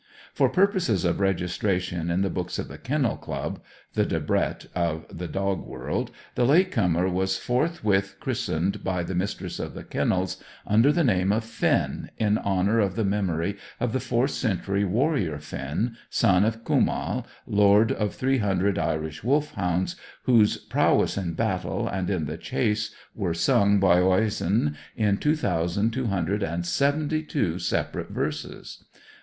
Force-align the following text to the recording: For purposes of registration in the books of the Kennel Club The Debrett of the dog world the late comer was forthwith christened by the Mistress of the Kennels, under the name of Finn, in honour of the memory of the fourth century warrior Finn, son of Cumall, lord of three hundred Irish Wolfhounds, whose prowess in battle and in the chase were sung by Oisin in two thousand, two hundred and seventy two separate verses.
For 0.33 0.49
purposes 0.49 1.05
of 1.05 1.19
registration 1.19 2.09
in 2.09 2.21
the 2.23 2.29
books 2.31 2.57
of 2.57 2.69
the 2.69 2.79
Kennel 2.79 3.17
Club 3.17 3.59
The 3.93 4.03
Debrett 4.03 4.65
of 4.73 5.05
the 5.15 5.27
dog 5.27 5.61
world 5.63 6.09
the 6.33 6.43
late 6.43 6.71
comer 6.71 7.07
was 7.07 7.37
forthwith 7.37 8.15
christened 8.19 8.83
by 8.83 9.03
the 9.03 9.13
Mistress 9.13 9.59
of 9.59 9.75
the 9.75 9.83
Kennels, 9.83 10.41
under 10.65 10.91
the 10.91 11.03
name 11.03 11.31
of 11.31 11.43
Finn, 11.43 12.09
in 12.17 12.39
honour 12.39 12.79
of 12.79 12.95
the 12.95 13.03
memory 13.05 13.57
of 13.79 13.93
the 13.93 13.99
fourth 13.99 14.31
century 14.31 14.83
warrior 14.83 15.37
Finn, 15.37 15.95
son 16.09 16.45
of 16.45 16.63
Cumall, 16.65 17.27
lord 17.45 17.91
of 17.91 18.15
three 18.15 18.39
hundred 18.39 18.79
Irish 18.79 19.23
Wolfhounds, 19.23 19.97
whose 20.23 20.57
prowess 20.57 21.15
in 21.15 21.33
battle 21.35 21.87
and 21.87 22.09
in 22.09 22.25
the 22.25 22.37
chase 22.37 22.91
were 23.13 23.35
sung 23.35 23.79
by 23.79 23.99
Oisin 24.01 24.75
in 24.95 25.17
two 25.19 25.35
thousand, 25.35 25.93
two 25.93 26.07
hundred 26.07 26.41
and 26.41 26.65
seventy 26.65 27.21
two 27.21 27.59
separate 27.59 28.09
verses. 28.09 28.83